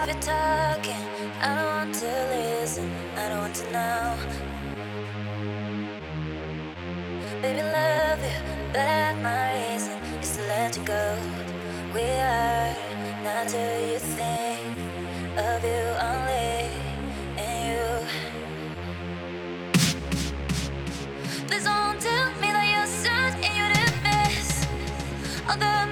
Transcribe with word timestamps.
stop 0.00 0.16
it 0.16 0.22
talking. 0.22 1.04
I 1.40 1.54
don't 1.54 1.66
want 1.76 1.94
to 1.96 2.06
listen. 2.30 2.90
I 3.16 3.28
don't 3.28 3.40
want 3.40 3.54
to 3.56 3.70
know. 3.70 4.16
Baby, 7.42 7.62
love 7.62 8.22
you, 8.22 8.40
but 8.72 8.80
I 8.80 8.82
have 8.82 9.20
my 9.20 9.72
reason 9.72 9.98
is 10.22 10.36
to 10.36 10.42
let 10.42 10.76
you 10.76 10.84
go. 10.84 11.18
We 11.94 12.02
are 12.02 12.74
not 13.24 13.50
who 13.50 13.92
you 13.92 13.98
think 13.98 14.78
of 15.36 15.64
you 15.64 15.82
only 16.08 16.70
and 17.36 17.58
you. 17.68 17.84
Please 21.46 21.64
don't 21.64 22.00
tell 22.00 22.30
me 22.40 22.48
that 22.52 22.66
you're 22.72 22.86
sad 22.86 23.32
and 23.44 23.54
you 23.58 23.66
didn't 23.74 24.02
miss 24.02 24.66
all 25.48 25.56
the 25.58 25.90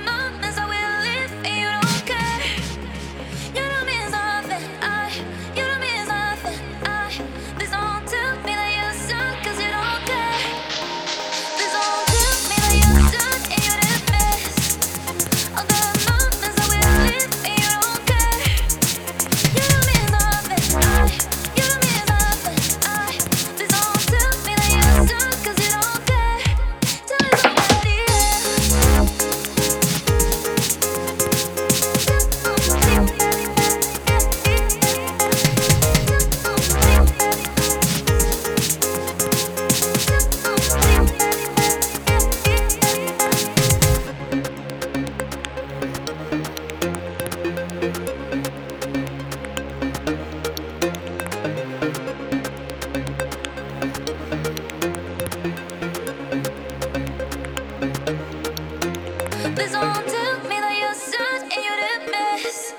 sun 61.11 61.43
and 61.43 61.53
you're 61.53 61.83
the 61.85 62.13
best. 62.13 62.75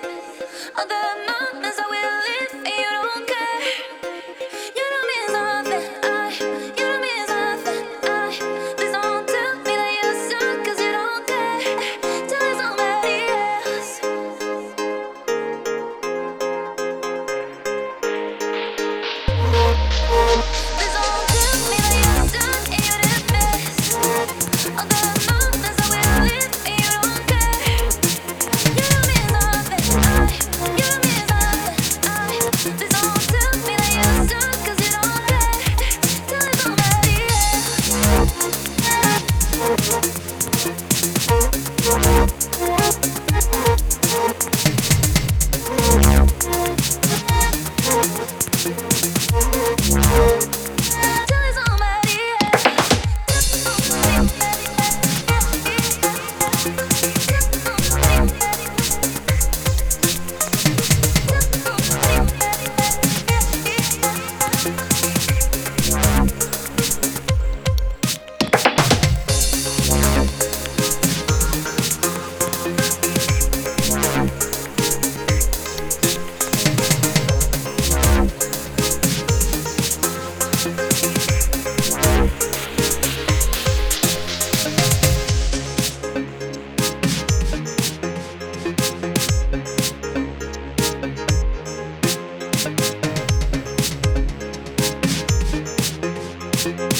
All 0.77 0.87
the 0.87 1.01
mountains. 1.27 1.58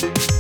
Bye. 0.02 0.39